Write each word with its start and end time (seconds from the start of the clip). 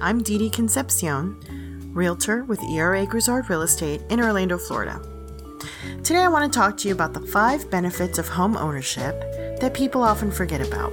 I'm 0.00 0.22
Dee 0.22 0.38
Dee 0.38 0.48
Concepcion, 0.48 1.36
realtor 1.92 2.44
with 2.44 2.62
ERA 2.62 3.04
Grizzard 3.04 3.50
Real 3.50 3.62
Estate 3.62 4.00
in 4.10 4.20
Orlando, 4.20 4.56
Florida. 4.56 5.02
Today, 6.04 6.20
I 6.20 6.28
want 6.28 6.52
to 6.52 6.56
talk 6.56 6.76
to 6.78 6.88
you 6.88 6.94
about 6.94 7.14
the 7.14 7.20
five 7.20 7.68
benefits 7.68 8.16
of 8.16 8.28
home 8.28 8.56
ownership 8.56 9.20
that 9.60 9.74
people 9.74 10.04
often 10.04 10.30
forget 10.30 10.60
about. 10.60 10.92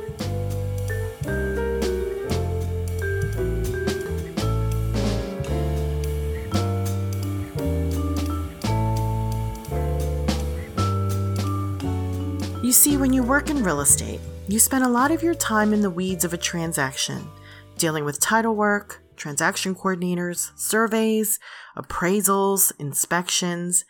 You 12.63 12.71
see, 12.71 12.97
when 12.97 13.13
you 13.13 13.21
work 13.21 13.51
in 13.51 13.63
real 13.63 13.81
estate, 13.81 14.19
you 14.47 14.57
spend 14.57 14.83
a 14.83 14.89
lot 14.89 15.11
of 15.11 15.21
your 15.21 15.35
time 15.35 15.73
in 15.73 15.81
the 15.81 15.91
weeds 15.91 16.25
of 16.25 16.33
a 16.33 16.37
transaction, 16.37 17.29
dealing 17.77 18.05
with 18.05 18.19
title 18.19 18.55
work, 18.55 19.03
transaction 19.15 19.75
coordinators, 19.75 20.51
surveys, 20.57 21.39
appraisals, 21.77 22.71
inspections. 22.79 23.85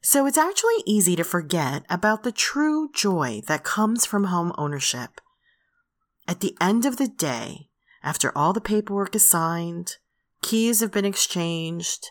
So 0.00 0.26
it's 0.26 0.38
actually 0.38 0.82
easy 0.86 1.16
to 1.16 1.24
forget 1.24 1.84
about 1.90 2.22
the 2.22 2.32
true 2.32 2.90
joy 2.92 3.42
that 3.46 3.64
comes 3.64 4.06
from 4.06 4.24
home 4.24 4.52
ownership. 4.56 5.20
At 6.26 6.40
the 6.40 6.56
end 6.60 6.84
of 6.84 6.96
the 6.96 7.08
day, 7.08 7.68
after 8.02 8.36
all 8.36 8.52
the 8.52 8.60
paperwork 8.60 9.14
is 9.14 9.28
signed, 9.28 9.96
keys 10.42 10.80
have 10.80 10.92
been 10.92 11.04
exchanged, 11.04 12.10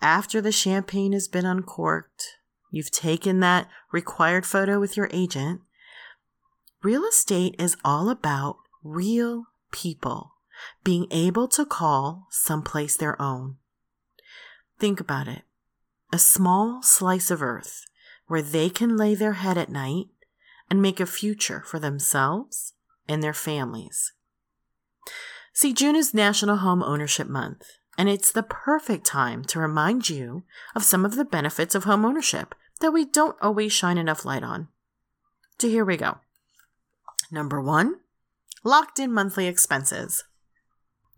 after 0.00 0.40
the 0.40 0.52
champagne 0.52 1.12
has 1.12 1.28
been 1.28 1.46
uncorked, 1.46 2.36
you've 2.70 2.90
taken 2.90 3.40
that 3.40 3.68
required 3.90 4.44
photo 4.44 4.78
with 4.78 4.96
your 4.96 5.08
agent, 5.12 5.62
Real 6.84 7.06
estate 7.06 7.56
is 7.58 7.78
all 7.82 8.10
about 8.10 8.58
real 8.82 9.46
people 9.74 10.34
being 10.84 11.08
able 11.10 11.48
to 11.48 11.66
call 11.66 12.28
someplace 12.30 12.96
their 12.96 13.20
own. 13.20 13.56
Think 14.78 15.00
about 15.00 15.28
it 15.28 15.42
a 16.12 16.18
small 16.18 16.80
slice 16.80 17.28
of 17.28 17.42
earth 17.42 17.86
where 18.28 18.40
they 18.42 18.70
can 18.70 18.96
lay 18.96 19.16
their 19.16 19.32
head 19.32 19.58
at 19.58 19.68
night 19.68 20.06
and 20.70 20.80
make 20.80 21.00
a 21.00 21.06
future 21.06 21.64
for 21.66 21.80
themselves 21.80 22.74
and 23.08 23.20
their 23.20 23.34
families. 23.34 24.12
See, 25.52 25.72
June 25.72 25.96
is 25.96 26.14
National 26.14 26.58
Home 26.58 26.84
Ownership 26.84 27.28
Month, 27.28 27.66
and 27.98 28.08
it's 28.08 28.30
the 28.30 28.44
perfect 28.44 29.04
time 29.04 29.44
to 29.46 29.58
remind 29.58 30.08
you 30.08 30.44
of 30.76 30.84
some 30.84 31.04
of 31.04 31.16
the 31.16 31.24
benefits 31.24 31.74
of 31.74 31.82
home 31.82 32.04
ownership 32.04 32.54
that 32.80 32.92
we 32.92 33.04
don't 33.04 33.36
always 33.42 33.72
shine 33.72 33.98
enough 33.98 34.24
light 34.24 34.44
on. 34.44 34.68
So 35.58 35.68
here 35.68 35.84
we 35.84 35.96
go. 35.96 36.18
Number 37.30 37.60
one, 37.60 37.96
locked 38.64 38.98
in 38.98 39.12
monthly 39.12 39.46
expenses. 39.46 40.24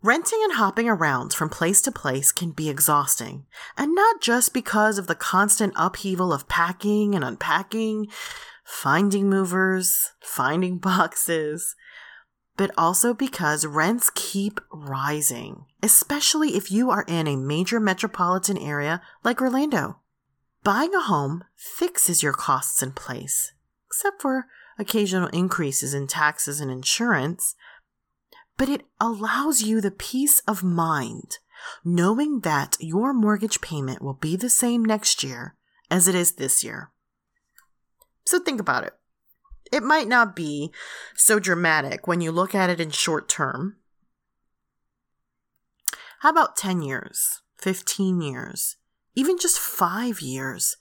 Renting 0.03 0.39
and 0.43 0.53
hopping 0.53 0.87
around 0.87 1.33
from 1.33 1.49
place 1.49 1.81
to 1.81 1.91
place 1.91 2.31
can 2.31 2.51
be 2.51 2.69
exhausting, 2.69 3.47
and 3.75 3.95
not 3.95 4.21
just 4.21 4.53
because 4.53 4.99
of 4.99 5.07
the 5.07 5.15
constant 5.15 5.73
upheaval 5.75 6.31
of 6.31 6.47
packing 6.47 7.15
and 7.15 7.23
unpacking, 7.23 8.07
finding 8.63 9.27
movers, 9.27 10.11
finding 10.21 10.77
boxes, 10.77 11.75
but 12.57 12.71
also 12.77 13.13
because 13.13 13.65
rents 13.65 14.11
keep 14.13 14.59
rising, 14.71 15.65
especially 15.81 16.55
if 16.55 16.71
you 16.71 16.91
are 16.91 17.05
in 17.07 17.27
a 17.27 17.35
major 17.35 17.79
metropolitan 17.79 18.57
area 18.57 19.01
like 19.23 19.41
Orlando. 19.41 19.99
Buying 20.63 20.93
a 20.93 21.01
home 21.01 21.43
fixes 21.55 22.21
your 22.21 22.33
costs 22.33 22.83
in 22.83 22.91
place, 22.91 23.53
except 23.87 24.21
for 24.21 24.47
occasional 24.79 25.27
increases 25.29 25.93
in 25.93 26.07
taxes 26.07 26.59
and 26.59 26.71
insurance, 26.71 27.55
but 28.57 28.69
it 28.69 28.83
allows 28.99 29.61
you 29.61 29.81
the 29.81 29.91
peace 29.91 30.39
of 30.47 30.63
mind 30.63 31.37
knowing 31.83 32.41
that 32.41 32.77
your 32.79 33.13
mortgage 33.13 33.61
payment 33.61 34.01
will 34.01 34.13
be 34.13 34.35
the 34.35 34.49
same 34.49 34.83
next 34.83 35.23
year 35.23 35.55
as 35.89 36.07
it 36.07 36.15
is 36.15 36.33
this 36.33 36.63
year. 36.63 36.91
So 38.25 38.39
think 38.39 38.59
about 38.59 38.83
it. 38.83 38.93
It 39.71 39.83
might 39.83 40.07
not 40.07 40.35
be 40.35 40.71
so 41.15 41.39
dramatic 41.39 42.07
when 42.07 42.21
you 42.21 42.31
look 42.31 42.55
at 42.55 42.69
it 42.69 42.79
in 42.79 42.91
short 42.91 43.27
term. 43.27 43.77
How 46.21 46.29
about 46.29 46.57
10 46.57 46.81
years, 46.81 47.41
15 47.57 48.21
years, 48.21 48.77
even 49.15 49.37
just 49.37 49.59
five 49.59 50.21
years? 50.21 50.77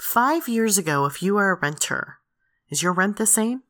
Five 0.00 0.48
years 0.48 0.78
ago, 0.78 1.04
if 1.04 1.22
you 1.22 1.34
were 1.34 1.50
a 1.50 1.58
renter, 1.60 2.18
is 2.70 2.82
your 2.82 2.92
rent 2.92 3.16
the 3.16 3.26
same? 3.26 3.62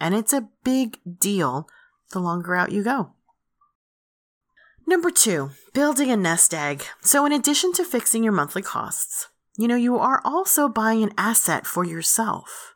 And 0.00 0.14
it's 0.14 0.32
a 0.32 0.48
big 0.64 0.98
deal 1.18 1.68
the 2.12 2.20
longer 2.20 2.54
out 2.54 2.72
you 2.72 2.82
go. 2.82 3.12
Number 4.86 5.10
two, 5.10 5.50
building 5.72 6.10
a 6.10 6.16
nest 6.16 6.52
egg. 6.52 6.84
So, 7.00 7.24
in 7.26 7.32
addition 7.32 7.72
to 7.74 7.84
fixing 7.84 8.24
your 8.24 8.32
monthly 8.32 8.62
costs, 8.62 9.28
you 9.56 9.68
know, 9.68 9.76
you 9.76 9.98
are 9.98 10.20
also 10.24 10.68
buying 10.68 11.02
an 11.02 11.12
asset 11.16 11.66
for 11.66 11.84
yourself 11.84 12.74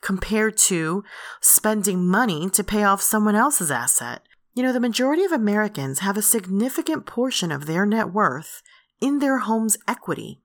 compared 0.00 0.56
to 0.56 1.02
spending 1.40 2.06
money 2.06 2.50
to 2.50 2.62
pay 2.64 2.82
off 2.82 3.00
someone 3.00 3.34
else's 3.34 3.70
asset. 3.70 4.22
You 4.54 4.62
know, 4.62 4.72
the 4.72 4.80
majority 4.80 5.24
of 5.24 5.32
Americans 5.32 6.00
have 6.00 6.16
a 6.16 6.22
significant 6.22 7.06
portion 7.06 7.50
of 7.50 7.66
their 7.66 7.86
net 7.86 8.12
worth 8.12 8.62
in 9.00 9.18
their 9.18 9.38
home's 9.38 9.76
equity. 9.88 10.40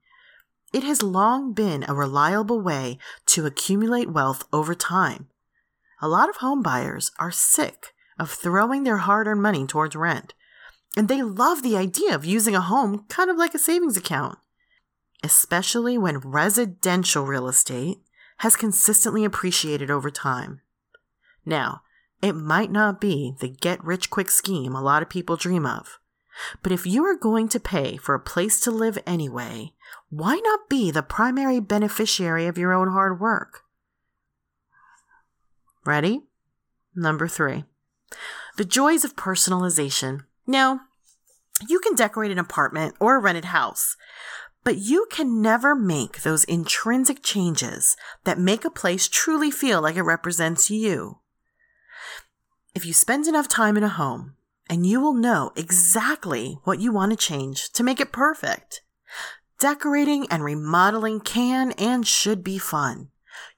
It 0.72 0.84
has 0.84 1.02
long 1.02 1.52
been 1.52 1.84
a 1.88 1.94
reliable 1.94 2.60
way 2.60 2.98
to 3.26 3.46
accumulate 3.46 4.10
wealth 4.10 4.44
over 4.52 4.74
time. 4.74 5.28
A 6.00 6.08
lot 6.08 6.28
of 6.28 6.36
home 6.36 6.62
buyers 6.62 7.10
are 7.18 7.32
sick 7.32 7.92
of 8.18 8.30
throwing 8.30 8.84
their 8.84 8.98
hard 8.98 9.26
earned 9.26 9.42
money 9.42 9.66
towards 9.66 9.96
rent, 9.96 10.34
and 10.96 11.08
they 11.08 11.22
love 11.22 11.62
the 11.62 11.76
idea 11.76 12.14
of 12.14 12.24
using 12.24 12.54
a 12.54 12.60
home 12.60 13.04
kind 13.08 13.30
of 13.30 13.36
like 13.36 13.54
a 13.54 13.58
savings 13.58 13.96
account, 13.96 14.38
especially 15.22 15.98
when 15.98 16.18
residential 16.18 17.24
real 17.24 17.48
estate 17.48 17.98
has 18.38 18.56
consistently 18.56 19.24
appreciated 19.24 19.90
over 19.90 20.10
time. 20.10 20.62
Now, 21.44 21.82
it 22.22 22.32
might 22.32 22.70
not 22.70 23.00
be 23.00 23.34
the 23.40 23.48
get 23.48 23.82
rich 23.84 24.10
quick 24.10 24.30
scheme 24.30 24.74
a 24.74 24.82
lot 24.82 25.02
of 25.02 25.08
people 25.08 25.36
dream 25.36 25.66
of, 25.66 25.99
but 26.62 26.72
if 26.72 26.86
you 26.86 27.04
are 27.04 27.16
going 27.16 27.48
to 27.48 27.60
pay 27.60 27.96
for 27.96 28.14
a 28.14 28.20
place 28.20 28.60
to 28.60 28.70
live 28.70 28.98
anyway, 29.06 29.72
why 30.08 30.36
not 30.36 30.68
be 30.68 30.90
the 30.90 31.02
primary 31.02 31.60
beneficiary 31.60 32.46
of 32.46 32.58
your 32.58 32.72
own 32.72 32.88
hard 32.88 33.20
work? 33.20 33.62
Ready? 35.84 36.22
Number 36.94 37.28
three. 37.28 37.64
The 38.56 38.64
joys 38.64 39.04
of 39.04 39.16
personalization. 39.16 40.24
Now, 40.46 40.80
you 41.68 41.78
can 41.78 41.94
decorate 41.94 42.30
an 42.30 42.38
apartment 42.38 42.94
or 43.00 43.16
a 43.16 43.20
rented 43.20 43.46
house, 43.46 43.96
but 44.64 44.78
you 44.78 45.06
can 45.10 45.40
never 45.40 45.74
make 45.74 46.22
those 46.22 46.44
intrinsic 46.44 47.22
changes 47.22 47.96
that 48.24 48.38
make 48.38 48.64
a 48.64 48.70
place 48.70 49.08
truly 49.08 49.50
feel 49.50 49.80
like 49.80 49.96
it 49.96 50.02
represents 50.02 50.70
you. 50.70 51.18
If 52.74 52.84
you 52.84 52.92
spend 52.92 53.26
enough 53.26 53.48
time 53.48 53.76
in 53.76 53.82
a 53.82 53.88
home, 53.88 54.34
and 54.70 54.86
you 54.86 55.00
will 55.00 55.14
know 55.14 55.50
exactly 55.56 56.60
what 56.62 56.78
you 56.78 56.92
want 56.92 57.10
to 57.10 57.16
change 57.16 57.70
to 57.72 57.82
make 57.82 57.98
it 57.98 58.12
perfect. 58.12 58.82
Decorating 59.58 60.28
and 60.30 60.44
remodeling 60.44 61.18
can 61.18 61.72
and 61.72 62.06
should 62.06 62.44
be 62.44 62.56
fun. 62.56 63.08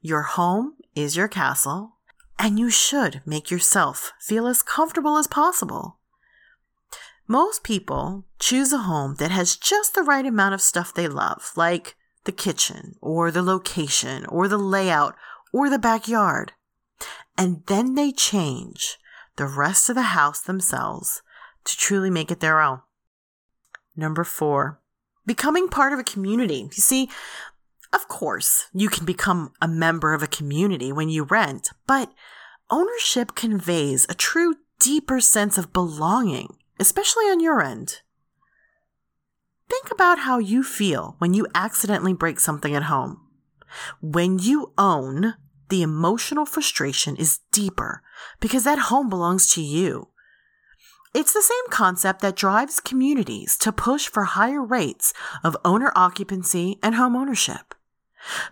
Your 0.01 0.22
home 0.22 0.72
is 0.97 1.15
your 1.15 1.28
castle, 1.28 1.99
and 2.39 2.59
you 2.59 2.71
should 2.71 3.21
make 3.27 3.51
yourself 3.51 4.15
feel 4.21 4.47
as 4.47 4.62
comfortable 4.62 5.19
as 5.19 5.27
possible. 5.27 5.99
Most 7.28 7.62
people 7.62 8.25
choose 8.39 8.72
a 8.72 8.78
home 8.78 9.17
that 9.17 9.31
has 9.31 9.55
just 9.55 9.95
the 9.95 10.03
right 10.03 10.25
amount 10.25 10.55
of 10.55 10.62
stuff 10.62 10.95
they 10.95 11.09
love, 11.09 11.53
like 11.56 11.95
the 12.25 12.33
kitchen, 12.33 12.95
or 13.03 13.31
the 13.31 13.42
location, 13.42 14.25
or 14.27 14.48
the 14.48 14.59
layout, 14.59 15.15
or 15.53 15.69
the 15.69 15.78
backyard. 15.78 16.53
And 17.36 17.65
then 17.66 17.97
they 17.97 18.13
change 18.13 18.97
the 19.37 19.47
rest 19.47 19.89
of 19.89 19.95
the 19.95 20.03
house 20.03 20.41
themselves 20.41 21.23
to 21.65 21.77
truly 21.77 22.11
make 22.11 22.31
it 22.31 22.41
their 22.41 22.61
own. 22.61 22.81
Number 23.97 24.25
four, 24.25 24.81
becoming 25.27 25.69
part 25.69 25.93
of 25.93 25.99
a 25.99 26.05
community. 26.05 26.69
You 26.75 26.83
see, 26.83 27.09
of 27.93 28.09
course, 28.09 28.69
you 28.73 28.89
can 28.89 29.05
become 29.05 29.53
a 29.61 29.69
member 29.69 30.15
of 30.15 30.23
a 30.23 30.27
community 30.27 30.93
when 30.93 31.09
you 31.09 31.25
rent, 31.25 31.71
but 31.87 32.11
ownership 32.71 33.34
conveys 33.34 34.07
a 34.09 34.15
true 34.15 34.57
deeper 34.79 35.21
sense 35.21 35.59
of 35.59 35.73
belonging, 35.73 36.57
especially 36.81 37.25
on 37.27 37.41
your 37.41 37.63
end. 37.63 38.01
Think 39.69 39.91
about 39.91 40.21
how 40.21 40.39
you 40.39 40.63
feel 40.63 41.17
when 41.19 41.34
you 41.34 41.47
accidentally 41.55 42.13
break 42.13 42.41
something 42.41 42.75
at 42.75 42.84
home. 42.84 43.21
When 44.01 44.39
you 44.39 44.73
own, 44.77 45.34
the 45.72 45.80
emotional 45.80 46.45
frustration 46.45 47.16
is 47.16 47.41
deeper 47.51 48.03
because 48.41 48.65
that 48.65 48.91
home 48.91 49.09
belongs 49.09 49.48
to 49.54 49.63
you. 49.63 50.09
It's 51.15 51.33
the 51.33 51.41
same 51.41 51.71
concept 51.71 52.21
that 52.21 52.36
drives 52.36 52.78
communities 52.78 53.57
to 53.60 53.72
push 53.72 54.07
for 54.07 54.24
higher 54.24 54.63
rates 54.63 55.15
of 55.42 55.57
owner 55.65 55.91
occupancy 55.97 56.78
and 56.83 56.97
home 56.97 57.16
ownership. 57.16 57.74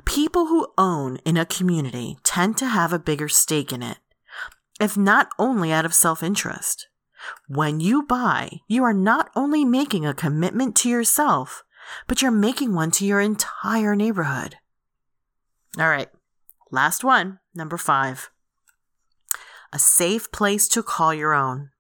People 0.07 0.47
who 0.47 0.73
own 0.79 1.19
in 1.27 1.37
a 1.37 1.45
community 1.45 2.17
tend 2.25 2.57
to 2.57 2.67
have 2.67 2.95
a 2.95 2.99
bigger 2.99 3.29
stake 3.29 3.71
in 3.71 3.83
it, 3.83 3.99
if 4.81 4.97
not 4.97 5.29
only 5.39 5.71
out 5.71 5.85
of 5.85 5.93
self 5.93 6.23
interest, 6.23 6.89
When 7.49 7.81
you 7.81 8.03
buy, 8.03 8.61
you 8.67 8.83
are 8.83 8.95
not 8.95 9.29
only 9.37 9.63
making 9.67 10.07
a 10.07 10.15
commitment 10.15 10.75
to 10.77 10.89
yourself, 10.89 11.65
but 12.07 12.23
you're 12.23 12.31
making 12.31 12.73
one 12.73 12.91
to 12.93 13.05
your 13.05 13.21
entire 13.21 13.95
neighborhood. 13.95 14.57
All 15.79 15.91
right, 15.91 16.09
last 16.71 17.05
one, 17.05 17.39
number 17.55 17.77
five. 17.77 18.31
A 19.73 19.79
safe 19.79 20.31
place 20.33 20.69
to 20.69 20.83
call 20.83 21.15
your 21.15 21.33
own. 21.33 21.71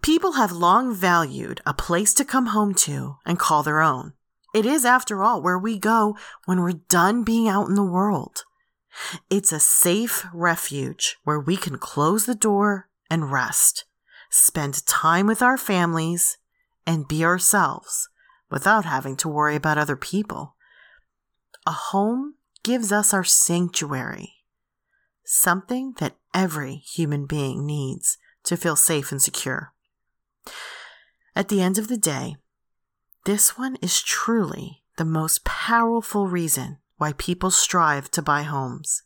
People 0.00 0.32
have 0.32 0.52
long 0.52 0.94
valued 0.94 1.60
a 1.66 1.74
place 1.74 2.14
to 2.14 2.24
come 2.24 2.46
home 2.46 2.74
to 2.74 3.16
and 3.24 3.38
call 3.38 3.62
their 3.62 3.80
own. 3.80 4.12
It 4.54 4.66
is, 4.66 4.84
after 4.84 5.22
all, 5.22 5.42
where 5.42 5.58
we 5.58 5.78
go 5.78 6.16
when 6.44 6.60
we're 6.60 6.80
done 6.88 7.24
being 7.24 7.48
out 7.48 7.68
in 7.68 7.74
the 7.74 7.82
world. 7.82 8.44
It's 9.28 9.50
a 9.50 9.58
safe 9.58 10.26
refuge 10.32 11.16
where 11.24 11.40
we 11.40 11.56
can 11.56 11.78
close 11.78 12.26
the 12.26 12.34
door 12.34 12.88
and 13.10 13.32
rest, 13.32 13.84
spend 14.30 14.86
time 14.86 15.26
with 15.26 15.42
our 15.42 15.56
families, 15.56 16.38
and 16.86 17.08
be 17.08 17.24
ourselves 17.24 18.08
without 18.50 18.84
having 18.84 19.16
to 19.16 19.28
worry 19.28 19.56
about 19.56 19.78
other 19.78 19.96
people. 19.96 20.54
A 21.66 21.72
home 21.72 22.34
gives 22.64 22.90
us 22.90 23.14
our 23.14 23.22
sanctuary, 23.22 24.32
something 25.24 25.94
that 25.98 26.16
every 26.34 26.76
human 26.76 27.26
being 27.26 27.64
needs 27.64 28.18
to 28.42 28.56
feel 28.56 28.74
safe 28.74 29.12
and 29.12 29.22
secure. 29.22 29.72
At 31.36 31.48
the 31.48 31.62
end 31.62 31.78
of 31.78 31.86
the 31.88 31.96
day, 31.96 32.36
this 33.24 33.56
one 33.56 33.76
is 33.76 34.02
truly 34.02 34.82
the 34.96 35.04
most 35.04 35.44
powerful 35.44 36.26
reason 36.26 36.78
why 36.96 37.12
people 37.12 37.50
strive 37.50 38.10
to 38.12 38.22
buy 38.22 38.42
homes 38.42 39.02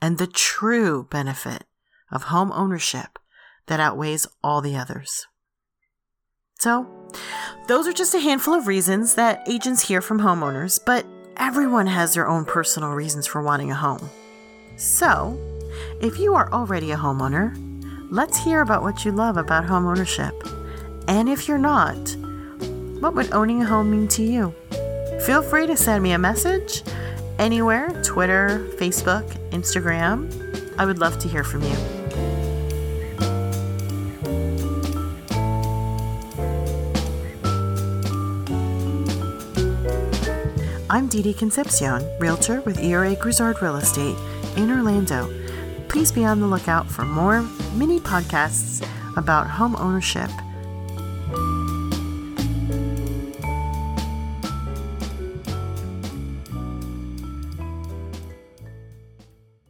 and 0.00 0.18
the 0.18 0.26
true 0.26 1.06
benefit 1.10 1.64
of 2.10 2.24
home 2.24 2.52
ownership 2.52 3.18
that 3.66 3.80
outweighs 3.80 4.26
all 4.42 4.60
the 4.60 4.76
others. 4.76 5.26
So, 6.58 6.88
those 7.68 7.86
are 7.86 7.92
just 7.92 8.14
a 8.14 8.20
handful 8.20 8.54
of 8.54 8.66
reasons 8.66 9.14
that 9.14 9.48
agents 9.48 9.86
hear 9.86 10.00
from 10.00 10.20
homeowners, 10.20 10.80
but 10.84 11.06
everyone 11.38 11.86
has 11.86 12.14
their 12.14 12.28
own 12.28 12.44
personal 12.44 12.90
reasons 12.90 13.26
for 13.26 13.40
wanting 13.42 13.70
a 13.70 13.74
home. 13.74 14.10
So, 14.76 15.38
if 16.00 16.18
you 16.18 16.34
are 16.34 16.52
already 16.52 16.90
a 16.92 16.96
homeowner, 16.96 17.56
let's 18.10 18.38
hear 18.38 18.60
about 18.60 18.82
what 18.82 19.04
you 19.04 19.12
love 19.12 19.36
about 19.36 19.64
homeownership. 19.64 20.32
And 21.08 21.28
if 21.28 21.48
you're 21.48 21.58
not, 21.58 21.96
what 23.00 23.14
would 23.14 23.32
owning 23.32 23.62
a 23.62 23.66
home 23.66 23.90
mean 23.90 24.08
to 24.08 24.22
you? 24.22 24.54
Feel 25.24 25.42
free 25.42 25.66
to 25.66 25.76
send 25.76 26.02
me 26.02 26.12
a 26.12 26.18
message 26.18 26.82
anywhere 27.38 27.88
Twitter, 28.04 28.68
Facebook, 28.76 29.26
Instagram. 29.50 30.28
I 30.78 30.86
would 30.86 30.98
love 30.98 31.18
to 31.20 31.28
hear 31.28 31.44
from 31.44 31.62
you. 31.62 31.97
I'm 40.90 41.06
Didi 41.06 41.34
Concepcion, 41.34 42.02
Realtor 42.18 42.62
with 42.62 42.78
ERA 42.78 43.14
Grizzard 43.14 43.60
Real 43.60 43.76
Estate 43.76 44.16
in 44.56 44.70
Orlando. 44.70 45.28
Please 45.88 46.10
be 46.10 46.24
on 46.24 46.40
the 46.40 46.46
lookout 46.46 46.90
for 46.90 47.04
more 47.04 47.42
mini 47.74 48.00
podcasts 48.00 48.82
about 49.14 49.46
home 49.46 49.76
ownership 49.76 50.30